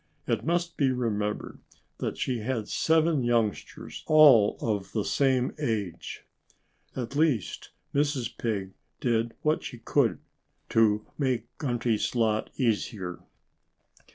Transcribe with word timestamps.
It 0.25 0.43
must 0.43 0.77
be 0.77 0.89
remembered 0.91 1.59
that 1.99 2.17
she 2.17 2.39
had 2.39 2.67
seven 2.67 3.21
youngsters, 3.23 4.03
all 4.07 4.57
of 4.59 4.93
the 4.93 5.05
same 5.05 5.53
age. 5.59 6.25
At 6.95 7.15
least, 7.15 7.69
Mrs. 7.93 8.35
Pig 8.35 8.71
did 8.99 9.35
what 9.43 9.61
she 9.63 9.77
could 9.77 10.17
to 10.69 11.05
make 11.19 11.55
Grunty's 11.59 12.15
lot 12.15 12.49
easier. 12.57 13.19